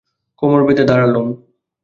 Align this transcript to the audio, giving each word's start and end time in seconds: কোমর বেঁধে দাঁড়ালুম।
কোমর 0.41 0.61
বেঁধে 0.67 0.83
দাঁড়ালুম। 0.89 1.27